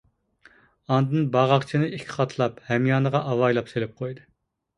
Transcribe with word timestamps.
ئاندىن 0.95 1.27
باغاقچىنى 1.35 1.89
ئىككى 1.97 2.15
قاتلاپ 2.15 2.57
ھەميانىغا 2.71 3.23
ئاۋايلاپ 3.35 3.71
سېلىپ 3.75 3.95
قويدى. 4.03 4.27